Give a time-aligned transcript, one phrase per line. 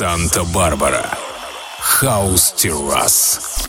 [0.00, 1.04] Санта-Барбара.
[1.78, 3.68] Хаус Террас.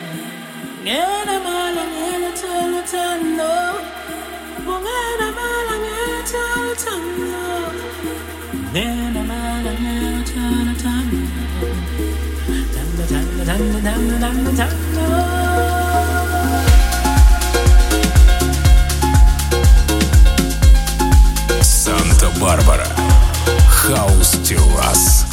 [21.61, 22.87] Санта-Барбара.
[23.69, 25.25] Хаус Террас.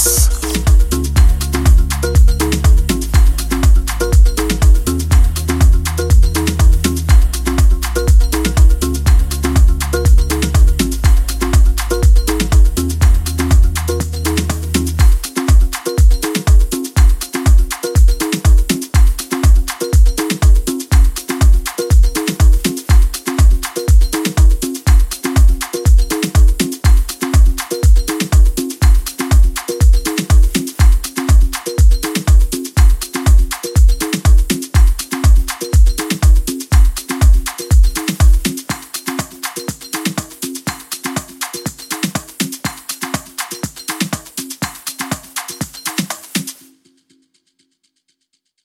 [0.00, 0.39] ます。